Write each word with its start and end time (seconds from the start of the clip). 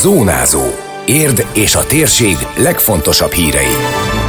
Zónázó. 0.00 0.62
Érd 1.04 1.46
és 1.52 1.74
a 1.74 1.84
térség 1.86 2.36
legfontosabb 2.56 3.32
hírei. 3.32 4.19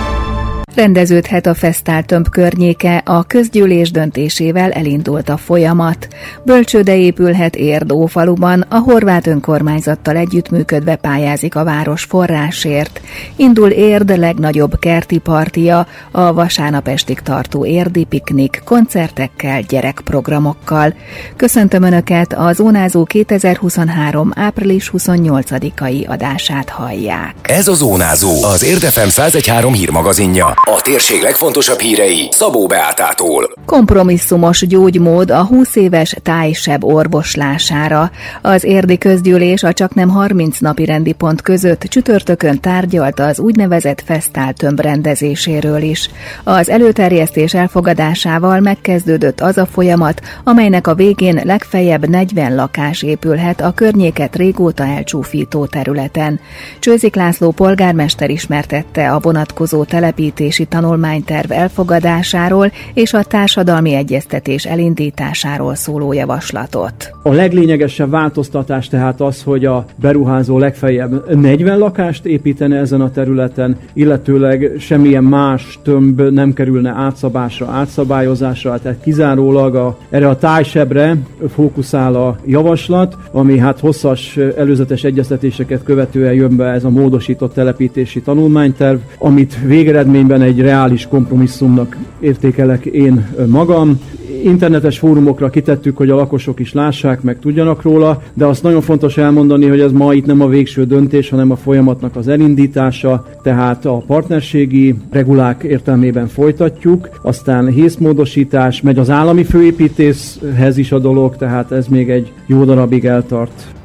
Rendeződhet 0.75 1.45
a 1.45 1.53
Fesztál 1.53 2.03
tömb 2.03 2.29
környéke, 2.29 3.01
a 3.05 3.23
közgyűlés 3.23 3.91
döntésével 3.91 4.71
elindult 4.71 5.29
a 5.29 5.37
folyamat. 5.37 6.07
Bölcsőde 6.43 6.97
épülhet 6.97 7.55
Érdó 7.55 8.05
faluban, 8.05 8.65
a 8.69 8.77
horvát 8.77 9.27
önkormányzattal 9.27 10.15
együttműködve 10.15 10.95
pályázik 10.95 11.55
a 11.55 11.63
város 11.63 12.03
forrásért. 12.03 13.01
Indul 13.35 13.69
Érd 13.69 14.17
legnagyobb 14.17 14.79
kerti 14.79 15.17
partia, 15.17 15.87
a 16.11 16.33
vasárnap 16.33 16.87
estig 16.87 17.19
tartó 17.19 17.65
érdi 17.65 18.03
piknik, 18.03 18.61
koncertekkel, 18.65 19.61
gyerekprogramokkal. 19.61 20.93
Köszöntöm 21.35 21.83
Önöket, 21.83 22.33
a 22.33 22.53
Zónázó 22.53 23.03
2023. 23.03 24.31
április 24.35 24.91
28-ai 24.93 26.07
adását 26.07 26.69
hallják. 26.69 27.35
Ez 27.41 27.67
a 27.67 27.73
Zónázó, 27.73 28.43
az 28.43 28.63
Érdefem 28.63 29.09
113 29.09 29.73
hírmagazinja. 29.73 30.53
A 30.63 30.81
térség 30.81 31.21
legfontosabb 31.21 31.79
hírei 31.79 32.27
Szabó 32.31 32.67
Beátától. 32.67 33.53
Kompromisszumos 33.65 34.67
gyógymód 34.67 35.31
a 35.31 35.45
20 35.45 35.75
éves 35.75 36.15
tájseb 36.23 36.83
orvoslására. 36.83 38.11
Az 38.41 38.63
érdi 38.63 38.97
közgyűlés 38.97 39.63
a 39.63 39.73
csak 39.73 39.93
nem 39.93 40.09
30 40.09 40.59
napi 40.59 40.85
rendi 40.85 41.11
pont 41.11 41.41
között 41.41 41.81
csütörtökön 41.81 42.59
tárgyalta 42.59 43.25
az 43.25 43.39
úgynevezett 43.39 44.03
fesztál 44.05 44.53
tömb 44.53 44.79
rendezéséről 44.79 45.81
is. 45.81 46.09
Az 46.43 46.69
előterjesztés 46.69 47.53
elfogadásával 47.53 48.59
megkezdődött 48.59 49.41
az 49.41 49.57
a 49.57 49.65
folyamat, 49.65 50.21
amelynek 50.43 50.87
a 50.87 50.95
végén 50.95 51.41
legfeljebb 51.43 52.07
40 52.07 52.55
lakás 52.55 53.03
épülhet 53.03 53.61
a 53.61 53.71
környéket 53.71 54.35
régóta 54.35 54.85
elcsúfító 54.85 55.65
területen. 55.65 56.39
Csőzik 56.79 57.15
László 57.15 57.51
polgármester 57.51 58.29
ismertette 58.29 59.11
a 59.11 59.19
vonatkozó 59.19 59.83
telepítés 59.83 60.50
fejlesztési 60.51 60.65
tanulmányterv 60.65 61.51
elfogadásáról 61.51 62.71
és 62.93 63.13
a 63.13 63.23
társadalmi 63.23 63.93
egyeztetés 63.93 64.65
elindításáról 64.65 65.75
szóló 65.75 66.13
javaslatot. 66.13 67.11
A 67.23 67.31
leglényegesebb 67.31 68.09
változtatás 68.09 68.87
tehát 68.87 69.21
az, 69.21 69.43
hogy 69.43 69.65
a 69.65 69.85
beruházó 69.95 70.57
legfeljebb 70.57 71.35
40 71.35 71.77
lakást 71.77 72.25
építene 72.25 72.77
ezen 72.77 73.01
a 73.01 73.11
területen, 73.11 73.77
illetőleg 73.93 74.71
semmilyen 74.79 75.23
más 75.23 75.79
tömb 75.83 76.21
nem 76.21 76.53
kerülne 76.53 76.93
átszabásra, 76.97 77.67
átszabályozásra, 77.67 78.79
tehát 78.79 79.01
kizárólag 79.03 79.75
a, 79.75 79.97
erre 80.09 80.29
a 80.29 80.37
tájsebre 80.37 81.17
fókuszál 81.53 82.15
a 82.15 82.37
javaslat, 82.45 83.17
ami 83.31 83.57
hát 83.57 83.79
hosszas 83.79 84.37
előzetes 84.57 85.03
egyeztetéseket 85.03 85.83
követően 85.83 86.33
jön 86.33 86.55
be 86.55 86.65
ez 86.65 86.83
a 86.83 86.89
módosított 86.89 87.53
telepítési 87.53 88.21
tanulmányterv, 88.21 88.99
amit 89.17 89.57
végeredményben 89.65 90.40
egy 90.41 90.59
reális 90.59 91.07
kompromisszumnak 91.07 91.97
értékelek 92.19 92.85
én 92.85 93.27
magam. 93.47 93.99
Internetes 94.43 94.99
fórumokra 94.99 95.49
kitettük, 95.49 95.97
hogy 95.97 96.09
a 96.09 96.15
lakosok 96.15 96.59
is 96.59 96.73
lássák, 96.73 97.21
meg 97.21 97.39
tudjanak 97.39 97.81
róla, 97.81 98.21
de 98.33 98.45
azt 98.45 98.63
nagyon 98.63 98.81
fontos 98.81 99.17
elmondani, 99.17 99.67
hogy 99.67 99.79
ez 99.79 99.91
ma 99.91 100.13
itt 100.13 100.25
nem 100.25 100.41
a 100.41 100.47
végső 100.47 100.85
döntés, 100.85 101.29
hanem 101.29 101.51
a 101.51 101.55
folyamatnak 101.55 102.15
az 102.15 102.27
elindítása, 102.27 103.25
tehát 103.43 103.85
a 103.85 104.03
partnerségi 104.07 104.95
regulák 105.11 105.63
értelmében 105.63 106.27
folytatjuk, 106.27 107.09
aztán 107.21 107.67
hészmódosítás, 107.67 108.81
megy 108.81 108.97
az 108.97 109.09
állami 109.09 109.43
főépítészhez 109.43 110.77
is 110.77 110.91
a 110.91 110.99
dolog, 110.99 111.35
tehát 111.35 111.71
ez 111.71 111.87
még 111.87 112.09
egy 112.09 112.31
jó 112.45 112.63
darabig 112.63 113.05
eltart. 113.05 113.80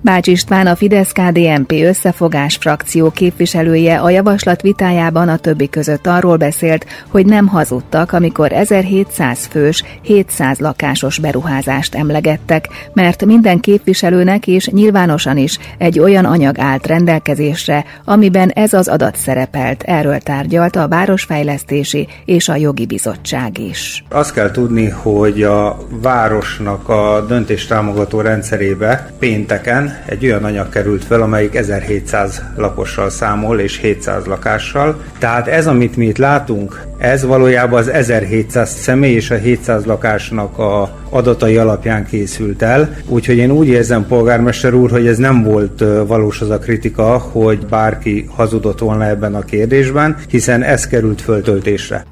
Bács 0.00 0.26
István, 0.26 0.66
a 0.66 0.76
Fidesz-KDNP 0.76 1.72
összefogás 1.72 2.56
frakció 2.56 3.10
képviselője 3.10 3.98
a 3.98 4.10
javaslat 4.10 4.62
vitájában 4.62 5.28
a 5.28 5.36
többi 5.36 5.68
között 5.68 6.06
arról 6.06 6.36
beszélt, 6.36 6.86
hogy 7.08 7.26
nem 7.26 7.46
hazudtak, 7.46 8.12
amikor 8.12 8.52
1700 8.52 9.46
fős, 9.46 9.82
700 10.02 10.58
lakásos 10.58 11.18
beruházást 11.18 11.94
emlegettek, 11.94 12.68
mert 12.92 13.24
minden 13.24 13.60
képviselőnek 13.60 14.46
és 14.46 14.66
nyilvánosan 14.66 15.36
is 15.36 15.58
egy 15.78 15.98
olyan 15.98 16.24
anyag 16.24 16.58
állt 16.58 16.86
rendelkezésre, 16.86 17.84
amiben 18.04 18.50
ez 18.50 18.72
az 18.72 18.88
adat 18.88 19.16
szerepelt. 19.16 19.82
Erről 19.82 20.18
tárgyalt 20.18 20.76
a 20.76 20.88
Városfejlesztési 20.88 22.08
és 22.24 22.48
a 22.48 22.56
Jogi 22.56 22.86
Bizottság 22.86 23.58
is. 23.58 24.04
Azt 24.08 24.32
kell 24.32 24.50
tudni, 24.50 24.88
hogy 24.88 25.42
a 25.42 25.78
városnak 26.02 26.88
a 26.88 27.24
döntéstámogató 27.28 28.20
rendszerébe 28.20 29.12
pénteken 29.66 29.98
egy 30.06 30.24
olyan 30.24 30.44
anyag 30.44 30.68
került 30.68 31.04
fel, 31.04 31.22
amelyik 31.22 31.54
1700 31.54 32.42
lakossal 32.56 33.10
számol 33.10 33.60
és 33.60 33.76
700 33.76 34.24
lakással. 34.24 35.00
Tehát 35.18 35.48
ez, 35.48 35.66
amit 35.66 35.96
mi 35.96 36.06
itt 36.06 36.16
látunk, 36.16 36.82
ez 36.98 37.24
valójában 37.24 37.78
az 37.78 37.88
1700 37.88 38.70
személy 38.70 39.14
és 39.14 39.30
a 39.30 39.34
700 39.34 39.84
lakásnak 39.84 40.58
a 40.58 40.90
adatai 41.10 41.56
alapján 41.56 42.04
készült 42.04 42.62
el. 42.62 42.96
Úgyhogy 43.08 43.36
én 43.36 43.50
úgy 43.50 43.68
érzem, 43.68 44.06
polgármester 44.06 44.74
úr, 44.74 44.90
hogy 44.90 45.06
ez 45.06 45.18
nem 45.18 45.42
volt 45.42 45.84
valós 46.06 46.40
az 46.40 46.50
a 46.50 46.58
kritika, 46.58 47.18
hogy 47.18 47.66
bárki 47.66 48.28
hazudott 48.34 48.78
volna 48.78 49.06
ebben 49.06 49.34
a 49.34 49.44
kérdésben, 49.44 50.16
hiszen 50.28 50.62
ez 50.62 50.86
került 50.86 51.20
föltöltésre. 51.20 52.04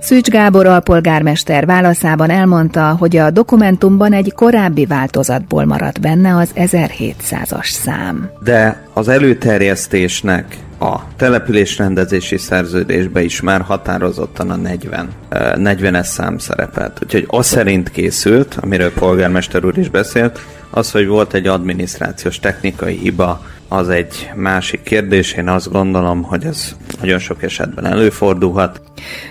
Szűcs 0.00 0.28
Gábor 0.28 0.66
alpolgármester 0.66 1.66
válaszában 1.66 2.30
elmondta, 2.30 2.96
hogy 2.98 3.16
a 3.16 3.30
dokumentumban 3.30 4.12
egy 4.12 4.32
korábbi 4.34 4.86
változatból 4.86 5.64
maradt 5.64 6.00
benne 6.00 6.36
az 6.36 6.50
1700-as 6.56 7.68
szám. 7.70 8.30
De 8.44 8.82
az 8.92 9.08
előterjesztésnek 9.08 10.56
a 10.80 10.96
településrendezési 11.16 12.36
szerződésbe 12.36 13.22
is 13.22 13.40
már 13.40 13.60
határozottan 13.60 14.50
a 14.50 14.56
40, 14.56 15.08
40-es 15.30 16.04
szám 16.04 16.38
szerepelt. 16.38 16.98
Úgyhogy 17.02 17.24
az 17.28 17.46
szerint 17.46 17.90
készült, 17.90 18.56
amiről 18.60 18.92
polgármester 18.92 19.64
úr 19.64 19.78
is 19.78 19.88
beszélt, 19.88 20.40
az, 20.70 20.90
hogy 20.90 21.06
volt 21.06 21.34
egy 21.34 21.46
adminisztrációs 21.46 22.38
technikai 22.38 22.96
hiba 22.96 23.42
az 23.68 23.88
egy 23.88 24.30
másik 24.34 24.82
kérdés. 24.82 25.32
Én 25.32 25.48
azt 25.48 25.72
gondolom, 25.72 26.22
hogy 26.22 26.44
ez 26.44 26.76
nagyon 27.00 27.18
sok 27.18 27.42
esetben 27.42 27.86
előfordulhat. 27.86 28.80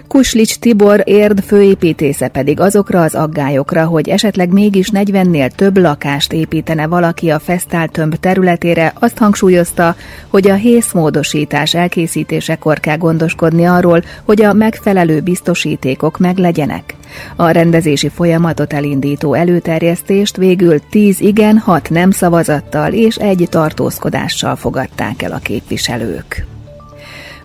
Kuslics 0.07 0.55
Tibor 0.55 1.01
érd 1.05 1.43
főépítésze 1.43 2.27
pedig 2.27 2.59
azokra 2.59 3.01
az 3.01 3.15
aggályokra, 3.15 3.85
hogy 3.85 4.09
esetleg 4.09 4.53
mégis 4.53 4.89
40-nél 4.93 5.49
több 5.49 5.77
lakást 5.77 6.33
építene 6.33 6.87
valaki 6.87 7.29
a 7.29 7.39
fesztáltömb 7.39 8.15
területére, 8.15 8.93
azt 8.99 9.17
hangsúlyozta, 9.17 9.95
hogy 10.27 10.49
a 10.49 10.53
hészmódosítás 10.53 11.73
elkészítésekor 11.73 12.79
kell 12.79 12.97
gondoskodni 12.97 13.65
arról, 13.65 14.01
hogy 14.23 14.41
a 14.41 14.53
megfelelő 14.53 15.21
biztosítékok 15.21 16.17
meglegyenek. 16.17 16.95
A 17.35 17.49
rendezési 17.49 18.09
folyamatot 18.09 18.73
elindító 18.73 19.33
előterjesztést 19.33 20.37
végül 20.37 20.79
10 20.89 21.19
igen, 21.19 21.57
6 21.57 21.89
nem 21.89 22.11
szavazattal 22.11 22.93
és 22.93 23.15
egy 23.15 23.47
tartózkodással 23.49 24.55
fogadták 24.55 25.21
el 25.21 25.31
a 25.31 25.37
képviselők. 25.37 26.56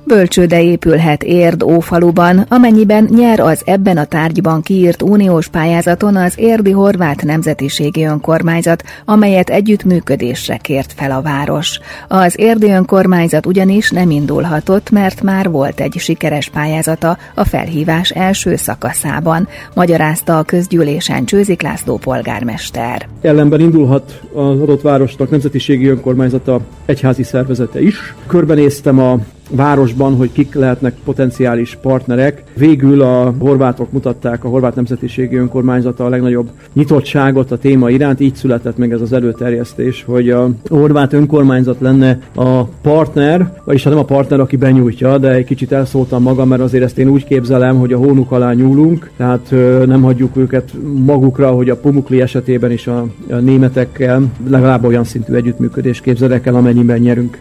Bölcsőde 0.05 0.63
épülhet 0.63 1.23
Érd 1.23 1.63
Ófaluban, 1.63 2.39
amennyiben 2.49 3.09
nyer 3.11 3.41
az 3.41 3.63
ebben 3.65 3.97
a 3.97 4.05
tárgyban 4.05 4.63
kiírt 4.63 5.03
uniós 5.03 5.49
pályázaton 5.49 6.17
az 6.17 6.35
Érdi 6.37 6.71
Horvát 6.71 7.23
Nemzetiségi 7.23 8.05
Önkormányzat, 8.05 8.83
amelyet 9.05 9.51
együttműködésre 9.51 10.57
kért 10.57 10.93
fel 10.97 11.11
a 11.11 11.23
város. 11.23 11.81
Az 12.09 12.39
Érdi 12.39 12.71
Önkormányzat 12.71 13.47
ugyanis 13.47 13.91
nem 13.91 14.11
indulhatott, 14.11 14.91
mert 14.91 15.23
már 15.23 15.51
volt 15.51 15.81
egy 15.81 15.95
sikeres 15.99 16.49
pályázata 16.49 17.19
a 17.35 17.45
felhívás 17.45 18.11
első 18.11 18.57
szakaszában, 18.57 19.49
magyarázta 19.75 20.39
a 20.39 20.43
közgyűlésen 20.43 21.25
Csőzik 21.25 21.63
László 21.63 21.97
polgármester. 21.97 23.09
Ellenben 23.21 23.61
indulhat 23.61 24.21
az 24.35 24.61
adott 24.61 24.83
városnak 24.83 25.31
nemzetiségi 25.31 25.87
önkormányzata 25.87 26.61
egyházi 26.85 27.23
szervezete 27.23 27.83
is. 27.83 28.15
Körbenéztem 28.27 28.99
a 28.99 29.19
városban, 29.55 30.17
hogy 30.17 30.33
kik 30.33 30.55
lehetnek 30.55 30.95
potenciális 31.05 31.79
partnerek. 31.83 32.43
Végül 32.57 33.03
a 33.03 33.35
horvátok 33.39 33.93
mutatták, 33.93 34.45
a 34.45 34.49
horvát 34.49 34.75
nemzetiségi 34.75 35.37
önkormányzata 35.37 36.05
a 36.05 36.09
legnagyobb 36.09 36.51
nyitottságot 36.73 37.51
a 37.51 37.59
téma 37.59 37.91
iránt, 37.91 38.21
így 38.21 38.35
született 38.35 38.77
meg 38.77 38.93
ez 38.93 39.01
az 39.01 39.13
előterjesztés, 39.13 40.05
hogy 40.07 40.31
a 40.31 40.51
horvát 40.69 41.13
önkormányzat 41.13 41.81
lenne 41.81 42.19
a 42.35 42.65
partner, 42.65 43.53
vagyis 43.65 43.85
hát 43.85 43.93
nem 43.93 44.03
a 44.03 44.07
partner, 44.07 44.41
aki 44.41 44.57
benyújtja, 44.57 45.19
de 45.19 45.31
egy 45.31 45.45
kicsit 45.45 45.73
elszóltam 45.73 46.23
magam, 46.23 46.49
mert 46.49 46.63
azért 46.63 46.85
ezt 46.85 46.99
én 46.99 47.09
úgy 47.09 47.25
képzelem, 47.25 47.79
hogy 47.79 47.93
a 47.93 47.99
hónuk 47.99 48.31
alá 48.31 48.53
nyúlunk, 48.53 49.11
tehát 49.17 49.55
nem 49.87 50.03
hagyjuk 50.03 50.37
őket 50.37 50.73
magukra, 51.05 51.51
hogy 51.51 51.71
a 51.71 51.77
Pumukli 51.77 52.21
esetében 52.21 52.71
is 52.71 52.87
a, 52.87 53.07
a 53.31 53.35
németekkel 53.35 54.23
legalább 54.49 54.85
olyan 54.85 55.05
szintű 55.05 55.35
együttműködés 55.35 56.01
képzelek 56.01 56.47
el, 56.47 56.55
amennyiben 56.55 56.99
nyerünk. 56.99 57.41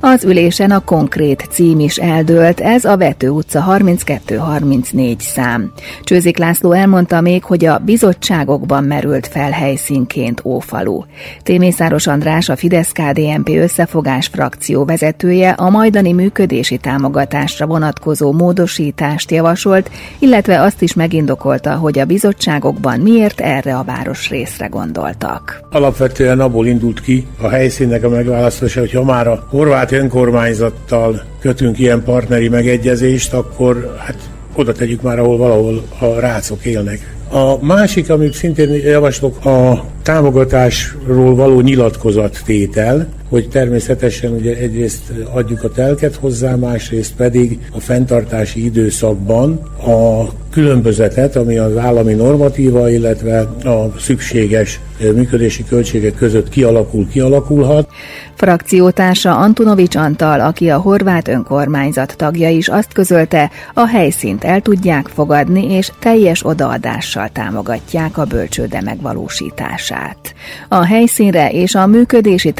Az 0.00 0.24
ülésen 0.24 0.70
a 0.70 0.84
konkrét 0.84 1.46
cím 1.50 1.80
is 1.80 1.96
eldőlt, 1.96 2.60
ez 2.60 2.84
a 2.84 2.96
Vető 2.96 3.28
utca 3.28 3.64
32-34 3.68 5.18
szám. 5.18 5.72
Csőzik 6.02 6.38
László 6.38 6.72
elmondta 6.72 7.20
még, 7.20 7.44
hogy 7.44 7.64
a 7.64 7.78
bizottságokban 7.78 8.84
merült 8.84 9.26
fel 9.26 9.50
helyszínként 9.50 10.40
Ófalu. 10.44 11.02
Témészáros 11.42 12.06
András, 12.06 12.48
a 12.48 12.56
Fidesz-KDNP 12.56 13.48
összefogás 13.48 14.26
frakció 14.26 14.84
vezetője 14.84 15.50
a 15.50 15.70
majdani 15.70 16.12
működési 16.12 16.76
támogatásra 16.76 17.66
vonatkozó 17.66 18.32
módosítást 18.32 19.30
javasolt, 19.30 19.90
illetve 20.18 20.60
azt 20.60 20.82
is 20.82 20.94
megindokolta, 20.94 21.74
hogy 21.74 21.98
a 21.98 22.04
bizottságokban 22.04 23.00
miért 23.00 23.40
erre 23.40 23.76
a 23.76 23.84
városrészre 23.84 24.66
gondoltak. 24.66 25.60
Alapvetően 25.70 26.40
abból 26.40 26.66
indult 26.66 27.00
ki 27.00 27.26
a 27.40 27.48
helyszínnek 27.48 28.04
a 28.04 28.08
megválasztása, 28.08 28.80
hogy 28.80 28.92
ha 28.92 29.04
már 29.04 29.26
a 29.26 29.46
horvát 29.56 29.92
önkormányzattal 29.92 31.22
kötünk 31.40 31.78
ilyen 31.78 32.02
partneri 32.04 32.48
megegyezést, 32.48 33.32
akkor 33.32 33.96
hát 33.98 34.16
oda 34.54 34.72
tegyük 34.72 35.02
már, 35.02 35.18
ahol 35.18 35.36
valahol 35.36 35.82
a 35.98 36.20
rácok 36.20 36.64
élnek. 36.64 37.14
A 37.30 37.64
másik, 37.64 38.10
amit 38.10 38.34
szintén 38.34 38.72
javaslok, 38.72 39.44
a 39.44 39.84
támogatásról 40.02 41.34
való 41.34 41.60
nyilatkozattétel, 41.60 43.08
hogy 43.28 43.48
természetesen 43.48 44.32
ugye 44.32 44.56
egyrészt 44.56 45.02
adjuk 45.32 45.64
a 45.64 45.70
telket 45.70 46.14
hozzá, 46.14 46.54
másrészt 46.54 47.14
pedig 47.16 47.58
a 47.72 47.80
fenntartási 47.80 48.64
időszakban 48.64 49.60
a 49.86 50.28
különbözetet, 50.50 51.36
ami 51.36 51.58
az 51.58 51.76
állami 51.76 52.12
normatíva, 52.12 52.90
illetve 52.90 53.38
a 53.64 53.98
szükséges 53.98 54.80
működési 54.98 55.64
költségek 55.64 56.14
között 56.14 56.48
kialakul, 56.48 57.08
kialakulhat. 57.08 57.88
Frakciótársa 58.34 59.36
Antonovics 59.36 59.96
Antal, 59.96 60.40
aki 60.40 60.68
a 60.70 60.76
horvát 60.76 61.28
önkormányzat 61.28 62.14
tagja 62.16 62.50
is 62.50 62.68
azt 62.68 62.92
közölte, 62.92 63.50
a 63.74 63.86
helyszínt 63.86 64.44
el 64.44 64.60
tudják 64.60 65.06
fogadni, 65.06 65.74
és 65.74 65.90
teljes 65.98 66.46
odaadással 66.46 67.28
támogatják 67.28 68.18
a 68.18 68.24
bölcsőde 68.24 68.80
megvalósítását. 68.80 70.34
A 70.68 70.84
helyszínre 70.84 71.50
és 71.50 71.74
a 71.74 71.86
működési 71.86 72.52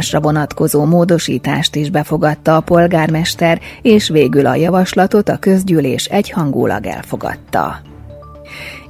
támogatásra 0.00 0.20
vonatkozó 0.20 0.84
módosítást 0.84 1.76
is 1.76 1.90
befogadta 1.90 2.56
a 2.56 2.60
polgármester, 2.60 3.60
és 3.82 4.08
végül 4.08 4.46
a 4.46 4.54
javaslatot 4.54 5.28
a 5.28 5.38
közgyűlés 5.38 6.04
egyhangulag 6.04 6.86
elfogadta. 6.86 7.80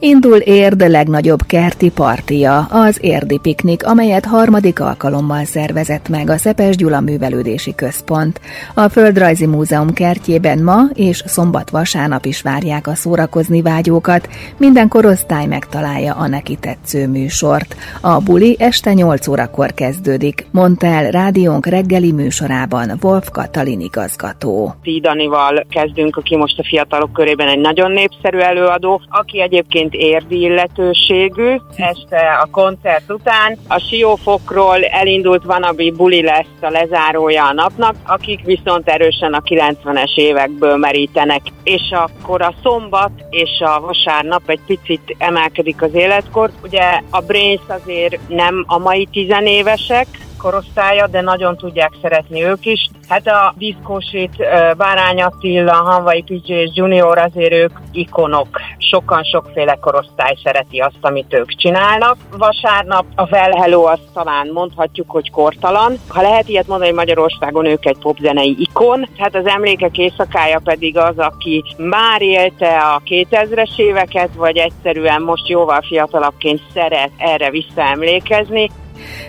Indul 0.02 0.37
Érd 0.37 0.91
legnagyobb 0.91 1.43
kerti 1.47 1.91
partia, 1.91 2.58
az 2.58 2.99
Érdi 3.02 3.38
Piknik, 3.43 3.87
amelyet 3.87 4.25
harmadik 4.25 4.81
alkalommal 4.81 5.44
szervezett 5.44 6.08
meg 6.08 6.31
a 6.31 6.37
Szepes 6.37 6.76
Gyula 6.76 7.00
Művelődési 7.00 7.75
Központ. 7.75 8.41
A 8.75 8.88
Földrajzi 8.88 9.47
Múzeum 9.47 9.93
kertjében 9.93 10.62
ma 10.62 10.81
és 10.94 11.23
szombat-vasárnap 11.26 12.25
is 12.25 12.43
várják 12.43 12.87
a 12.87 12.94
szórakozni 12.94 13.62
vágyókat, 13.62 14.29
minden 14.56 14.88
korosztály 14.88 15.47
megtalálja 15.47 16.14
a 16.14 16.26
neki 16.26 16.56
tetsző 16.56 17.08
műsort. 17.08 17.76
A 18.00 18.20
buli 18.20 18.56
este 18.58 18.93
8 18.93 19.29
órakor 19.29 19.73
kezdődik, 19.75 20.47
mondta 20.50 20.87
el 20.87 21.11
rádiónk 21.11 21.67
reggeli 21.67 22.12
műsorában 22.12 22.99
Wolf 23.02 23.29
Katalin 23.31 23.81
igazgató. 23.81 24.75
Tidanival 24.82 25.67
kezdünk, 25.70 26.17
aki 26.17 26.37
most 26.37 26.58
a 26.58 26.64
fiatalok 26.64 27.12
körében 27.12 27.49
egy 27.49 27.61
nagyon 27.61 27.93
népszerű 27.93 28.38
előadó, 28.38 29.00
aki 29.08 29.41
egyébként 29.41 29.88
egyébként 29.90 29.94
érdi 29.94 30.40
illetőségű. 30.40 31.56
Este 31.76 32.38
a 32.42 32.48
koncert 32.50 33.10
után 33.10 33.58
a 33.69 33.78
Siófokról 33.78 34.84
elindult 34.84 35.44
Vanabi 35.44 35.90
buli 35.90 36.22
lesz 36.22 36.60
a 36.60 36.70
lezárója 36.70 37.46
a 37.46 37.52
napnak, 37.52 37.94
akik 38.06 38.44
viszont 38.44 38.88
erősen 38.88 39.32
a 39.32 39.40
90-es 39.40 40.16
évekből 40.16 40.76
merítenek. 40.76 41.40
És 41.64 41.90
akkor 41.90 42.42
a 42.42 42.54
szombat 42.62 43.10
és 43.31 43.60
a 43.60 43.81
vasárnap 43.81 44.42
egy 44.46 44.60
picit 44.66 45.16
emelkedik 45.19 45.82
az 45.82 45.94
életkor. 45.94 46.50
Ugye 46.62 47.00
a 47.10 47.20
Brains 47.20 47.60
azért 47.69 48.19
nem 48.28 48.64
a 48.66 48.78
mai 48.78 49.08
tizenévesek, 49.12 50.06
korosztálya, 50.42 51.06
de 51.06 51.20
nagyon 51.20 51.56
tudják 51.56 51.92
szeretni 52.02 52.42
ők 52.42 52.66
is. 52.66 52.88
Hát 53.08 53.26
a 53.26 53.54
diszkósít, 53.58 54.37
Bárány 54.76 55.22
Attila, 55.22 55.72
Hanvai 55.72 56.22
PJ 56.22 56.52
és 56.52 56.70
Junior 56.75 57.19
azért 57.19 57.52
ők 57.52 57.72
ikonok. 57.92 58.60
Sokan 58.78 59.22
sokféle 59.22 59.75
korosztály 59.75 60.37
szereti 60.44 60.78
azt, 60.78 60.98
amit 61.00 61.34
ők 61.34 61.54
csinálnak. 61.54 62.16
Vasárnap 62.38 63.04
a 63.14 63.28
Well 63.31 63.52
Hello 63.60 63.84
azt 63.84 64.08
talán 64.14 64.50
mondhatjuk, 64.52 65.10
hogy 65.10 65.31
kortalan. 65.31 65.98
Ha 66.08 66.22
lehet 66.22 66.48
ilyet 66.48 66.66
mondani, 66.66 66.92
Magyarországon 66.92 67.64
ők 67.64 67.87
egy 67.87 67.98
popzenei 67.98 68.56
ikon. 68.58 69.08
Hát 69.19 69.34
az 69.34 69.46
emlékek 69.46 69.98
éjszakája 69.98 70.60
pedig 70.64 70.98
az, 70.98 71.19
aki 71.19 71.64
már 71.76 72.22
élte 72.22 72.78
a 72.78 73.02
2000-es 73.04 73.78
éveket, 73.78 74.34
vagy 74.34 74.56
egyszerűen 74.56 75.22
most 75.22 75.48
jóval 75.48 75.81
fiatalabbként 75.81 76.60
szeret 76.75 77.10
erre 77.16 77.50
visszaemlékezni. 77.50 78.70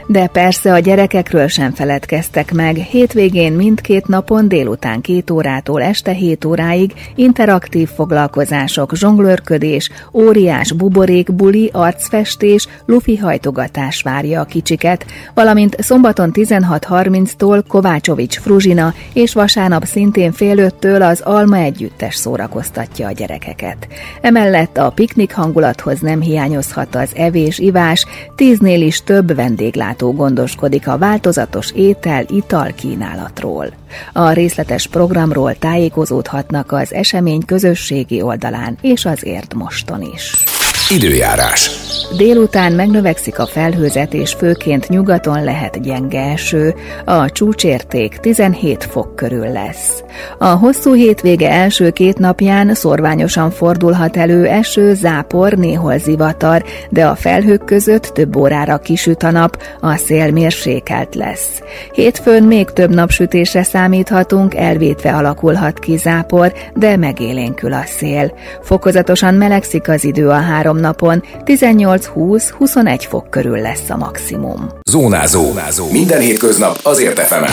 De 0.08 0.28
persze 0.28 0.74
a 0.74 0.80
gyerekekről 0.80 1.48
sem 1.48 1.72
feledkeztek 1.74 2.54
meg. 2.54 2.76
Hétvégén 2.76 3.54
mindkét 3.54 4.08
napon 4.08 4.48
délután 4.48 5.02
két 5.02 5.30
órától 5.32 5.82
este 5.82 6.12
7 6.12 6.46
óráig 6.46 6.94
interaktív 7.16 7.90
foglalkozások, 7.90 8.96
zsonglőrködés, 8.96 9.90
óriás 10.14 10.72
buborék, 10.72 11.34
buli, 11.34 11.70
arcfestés, 11.74 12.68
lufi 12.86 13.18
hajtogatás 13.18 14.02
várja 14.02 14.42
a 14.42 14.46
kicsiket, 14.46 15.06
valamint 15.34 15.76
szombaton 15.80 16.32
16.30-tól 16.34 17.64
Kovácsovics 17.68 18.40
Fruzsina 18.40 18.94
és 19.14 19.34
vasárnap 19.34 19.84
szintén 19.84 20.32
fél 20.32 20.58
öttől 20.58 21.02
az 21.02 21.22
Alma 21.22 21.58
együttes 21.58 22.16
szórakoztatja 22.16 23.08
a 23.08 23.12
gyerekeket. 23.12 23.88
Emellett 24.22 24.78
a 24.78 24.90
piknik 24.90 25.34
hangulathoz 25.34 26.00
nem 26.00 26.22
hiányozhat 26.22 26.96
az 26.96 27.12
evés-ivás, 27.16 28.06
tíznél 28.36 28.82
is 28.82 29.04
több 29.04 29.36
vendéglátó 29.36 29.61
vendéglátó 29.62 30.14
gondoskodik 30.14 30.88
a 30.88 30.98
változatos 30.98 31.72
étel-ital 31.72 32.72
kínálatról. 32.76 33.74
A 34.14 34.32
részletes 34.32 34.88
programról 34.88 35.56
tájékozódhatnak 35.56 36.72
az 36.72 36.94
esemény 36.94 37.46
közösségi 37.46 38.22
oldalán 38.22 38.78
és 38.82 39.06
az 39.06 39.26
Érd 39.26 39.54
moston 39.54 40.02
is. 40.14 40.51
Időjárás. 40.92 41.82
Délután 42.18 42.72
megnövekszik 42.72 43.40
a 43.40 43.46
felhőzet, 43.46 44.14
és 44.14 44.34
főként 44.34 44.90
nyugaton 44.90 45.44
lehet 45.44 45.82
gyenge 45.82 46.22
eső. 46.22 46.76
A 47.06 47.32
csúcsérték 47.32 48.18
17 48.18 48.84
fok 48.84 49.16
körül 49.16 49.52
lesz. 49.52 50.04
A 50.38 50.46
hosszú 50.46 50.94
hétvége 50.94 51.52
első 51.52 51.90
két 51.90 52.18
napján 52.18 52.74
szorványosan 52.74 53.52
fordulhat 53.52 54.18
elő 54.18 54.46
eső, 54.46 54.94
zápor, 54.94 55.54
néhol 55.54 55.98
zivatar, 55.98 56.64
de 56.90 57.06
a 57.06 57.16
felhők 57.16 57.66
között 57.66 58.04
több 58.04 58.36
órára 58.36 58.78
kisüt 58.78 59.24
a 59.24 59.32
nap, 59.32 59.62
a 59.80 59.96
szél 59.96 60.32
mérsékelt 60.32 61.16
lesz. 61.16 61.62
Hétfőn 61.94 62.44
még 62.44 62.70
több 62.70 62.94
napsütésre 62.94 63.64
számíthatunk, 63.64 64.56
elvétve 64.56 65.14
alakulhat 65.14 65.80
ki 65.80 65.98
zápor, 65.98 66.54
de 66.76 66.98
megélénkül 66.98 67.74
a 67.74 67.84
szél. 67.86 68.34
Fokozatosan 68.62 69.34
melegszik 69.34 69.88
az 69.90 70.04
idő 70.04 70.30
a 70.30 70.40
három 70.40 70.80
napon, 70.82 71.24
18-20-21 71.46 73.06
fok 73.10 73.30
körül 73.30 73.58
lesz 73.58 73.90
a 73.90 73.98
maximum. 73.98 74.70
Zónázó. 74.90 75.44
Zónázó. 75.44 75.92
Minden 75.92 76.20
hétköznap 76.20 76.80
azért 76.84 77.20
efemen. 77.20 77.52